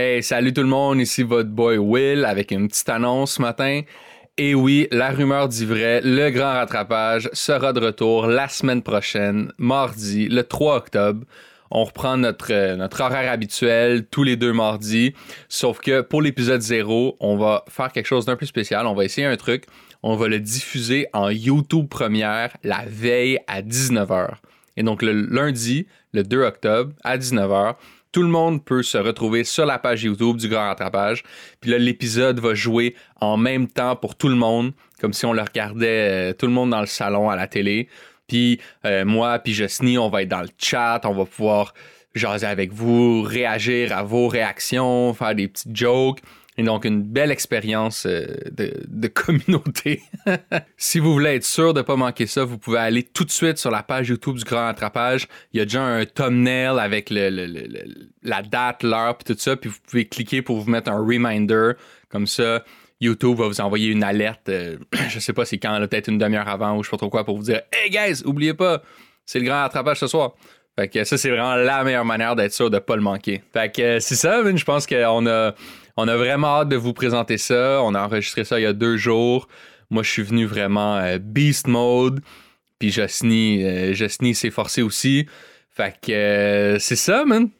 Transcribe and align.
Hey, 0.00 0.22
salut 0.22 0.52
tout 0.52 0.62
le 0.62 0.68
monde, 0.68 1.00
ici 1.00 1.24
votre 1.24 1.48
boy 1.48 1.76
Will 1.76 2.24
avec 2.24 2.52
une 2.52 2.68
petite 2.68 2.88
annonce 2.88 3.32
ce 3.32 3.42
matin. 3.42 3.80
Et 4.36 4.54
oui, 4.54 4.86
la 4.92 5.10
rumeur 5.10 5.48
dit 5.48 5.66
vrai, 5.66 6.00
le 6.04 6.30
grand 6.30 6.52
rattrapage 6.52 7.28
sera 7.32 7.72
de 7.72 7.80
retour 7.80 8.28
la 8.28 8.48
semaine 8.48 8.82
prochaine, 8.82 9.50
mardi, 9.58 10.28
le 10.28 10.44
3 10.44 10.76
octobre. 10.76 11.26
On 11.72 11.82
reprend 11.82 12.16
notre, 12.16 12.52
euh, 12.52 12.76
notre 12.76 13.00
horaire 13.00 13.28
habituel 13.28 14.06
tous 14.06 14.22
les 14.22 14.36
deux 14.36 14.52
mardis. 14.52 15.14
Sauf 15.48 15.80
que 15.80 16.00
pour 16.02 16.22
l'épisode 16.22 16.60
0, 16.60 17.16
on 17.18 17.36
va 17.36 17.64
faire 17.68 17.90
quelque 17.90 18.06
chose 18.06 18.24
d'un 18.24 18.36
peu 18.36 18.46
spécial. 18.46 18.86
On 18.86 18.94
va 18.94 19.04
essayer 19.04 19.26
un 19.26 19.36
truc. 19.36 19.64
On 20.04 20.14
va 20.14 20.28
le 20.28 20.38
diffuser 20.38 21.08
en 21.12 21.28
YouTube 21.28 21.88
première 21.88 22.56
la 22.62 22.84
veille 22.86 23.40
à 23.48 23.62
19h. 23.62 24.28
Et 24.76 24.84
donc 24.84 25.02
le 25.02 25.10
lundi, 25.10 25.88
le 26.12 26.22
2 26.22 26.44
octobre, 26.44 26.92
à 27.02 27.18
19h, 27.18 27.74
tout 28.12 28.22
le 28.22 28.28
monde 28.28 28.64
peut 28.64 28.82
se 28.82 28.98
retrouver 28.98 29.44
sur 29.44 29.66
la 29.66 29.78
page 29.78 30.02
YouTube 30.04 30.36
du 30.36 30.48
Grand 30.48 30.66
Rattrapage. 30.68 31.22
Puis 31.60 31.70
là, 31.70 31.78
l'épisode 31.78 32.40
va 32.40 32.54
jouer 32.54 32.94
en 33.20 33.36
même 33.36 33.68
temps 33.68 33.96
pour 33.96 34.14
tout 34.14 34.28
le 34.28 34.34
monde, 34.34 34.72
comme 35.00 35.12
si 35.12 35.26
on 35.26 35.32
le 35.32 35.42
regardait 35.42 36.30
euh, 36.30 36.32
tout 36.32 36.46
le 36.46 36.52
monde 36.52 36.70
dans 36.70 36.80
le 36.80 36.86
salon 36.86 37.30
à 37.30 37.36
la 37.36 37.46
télé. 37.46 37.88
Puis 38.26 38.60
euh, 38.84 39.04
moi, 39.04 39.38
puis 39.38 39.54
Jessny, 39.54 39.98
on 39.98 40.08
va 40.08 40.22
être 40.22 40.28
dans 40.28 40.42
le 40.42 40.48
chat, 40.58 41.00
on 41.04 41.14
va 41.14 41.24
pouvoir 41.24 41.74
jaser 42.14 42.46
avec 42.46 42.72
vous, 42.72 43.22
réagir 43.22 43.96
à 43.96 44.02
vos 44.02 44.28
réactions, 44.28 45.14
faire 45.14 45.34
des 45.34 45.48
petites 45.48 45.76
jokes. 45.76 46.20
Et 46.58 46.64
donc, 46.64 46.84
une 46.84 47.04
belle 47.04 47.30
expérience 47.30 48.04
euh, 48.04 48.26
de, 48.50 49.06
communauté. 49.14 50.02
si 50.76 50.98
vous 50.98 51.12
voulez 51.12 51.36
être 51.36 51.44
sûr 51.44 51.72
de 51.72 51.78
ne 51.78 51.84
pas 51.84 51.94
manquer 51.94 52.26
ça, 52.26 52.44
vous 52.44 52.58
pouvez 52.58 52.78
aller 52.78 53.04
tout 53.04 53.24
de 53.24 53.30
suite 53.30 53.58
sur 53.58 53.70
la 53.70 53.84
page 53.84 54.08
YouTube 54.08 54.36
du 54.36 54.44
Grand 54.44 54.66
Attrapage. 54.66 55.28
Il 55.52 55.58
y 55.58 55.60
a 55.60 55.64
déjà 55.64 55.82
un 55.82 56.04
thumbnail 56.04 56.80
avec 56.80 57.10
la 57.10 58.42
date, 58.42 58.82
l'heure, 58.82 59.16
puis 59.16 59.32
tout 59.32 59.40
ça. 59.40 59.54
Puis 59.56 59.70
vous 59.70 59.78
pouvez 59.88 60.06
cliquer 60.06 60.42
pour 60.42 60.58
vous 60.58 60.68
mettre 60.68 60.90
un 60.90 60.98
reminder. 60.98 61.74
Comme 62.08 62.26
ça, 62.26 62.64
YouTube 63.00 63.38
va 63.38 63.46
vous 63.46 63.60
envoyer 63.60 63.90
une 63.90 64.02
alerte. 64.02 64.48
Euh, 64.48 64.78
je 65.08 65.20
sais 65.20 65.32
pas 65.32 65.44
c'est 65.44 65.58
quand, 65.58 65.78
peut-être 65.78 66.08
une 66.08 66.18
demi-heure 66.18 66.48
avant 66.48 66.76
ou 66.76 66.82
je 66.82 66.88
sais 66.88 66.90
pas 66.90 66.96
trop 66.96 67.10
quoi 67.10 67.24
pour 67.24 67.36
vous 67.36 67.44
dire 67.44 67.62
Hey 67.72 67.88
guys, 67.88 68.24
oubliez 68.24 68.54
pas, 68.54 68.82
c'est 69.24 69.38
le 69.38 69.44
Grand 69.44 69.62
Attrapage 69.62 70.00
ce 70.00 70.08
soir. 70.08 70.34
Fait 70.78 70.88
que 70.88 71.02
ça, 71.02 71.18
c'est 71.18 71.30
vraiment 71.30 71.56
la 71.56 71.82
meilleure 71.82 72.04
manière 72.04 72.36
d'être 72.36 72.52
sûr 72.52 72.70
de 72.70 72.76
ne 72.76 72.80
pas 72.80 72.94
le 72.94 73.02
manquer. 73.02 73.42
Fait 73.52 73.74
que 73.74 73.82
euh, 73.82 74.00
c'est 74.00 74.14
ça, 74.14 74.42
je 74.44 74.64
pense 74.64 74.86
qu'on 74.86 75.26
a 75.26 75.54
on 76.00 76.06
a 76.06 76.16
vraiment 76.16 76.60
hâte 76.60 76.68
de 76.68 76.76
vous 76.76 76.92
présenter 76.92 77.38
ça. 77.38 77.82
On 77.82 77.92
a 77.96 78.00
enregistré 78.00 78.44
ça 78.44 78.60
il 78.60 78.62
y 78.62 78.66
a 78.66 78.72
deux 78.72 78.96
jours. 78.96 79.48
Moi, 79.90 80.04
je 80.04 80.10
suis 80.10 80.22
venu 80.22 80.46
vraiment 80.46 80.96
euh, 80.96 81.18
beast 81.18 81.66
mode. 81.66 82.20
Puis 82.78 82.92
Josny, 82.92 83.64
euh, 83.64 84.08
s'est 84.34 84.50
forcé 84.50 84.80
aussi. 84.82 85.26
Fait 85.70 85.96
que 86.00 86.12
euh, 86.12 86.78
c'est 86.78 86.94
ça, 86.94 87.24
man. 87.24 87.50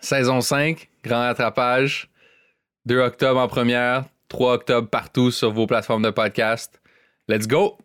Saison 0.00 0.40
5, 0.40 0.88
grand 1.04 1.20
rattrapage. 1.20 2.10
2 2.86 2.98
octobre 2.98 3.38
en 3.38 3.46
première, 3.46 4.06
3 4.28 4.54
octobre 4.54 4.88
partout 4.88 5.30
sur 5.30 5.52
vos 5.52 5.68
plateformes 5.68 6.02
de 6.02 6.10
podcast. 6.10 6.80
Let's 7.28 7.46
go! 7.46 7.78